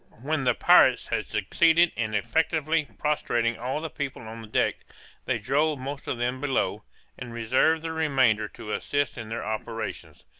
_]When 0.23 0.45
the 0.45 0.55
pirates 0.55 1.09
had 1.09 1.27
succeeded 1.27 1.91
in 1.95 2.15
effectually 2.15 2.87
prostrating 2.97 3.59
all 3.59 3.81
the 3.81 3.89
people 3.91 4.23
on 4.23 4.49
deck, 4.49 4.77
they 5.25 5.37
drove 5.37 5.77
most 5.77 6.07
of 6.07 6.17
them 6.17 6.41
below, 6.41 6.83
and 7.19 7.31
reserved 7.31 7.83
the 7.83 7.91
remainder 7.91 8.47
to 8.47 8.71
assist 8.71 9.15
in 9.15 9.29
their 9.29 9.45
operations. 9.45 10.25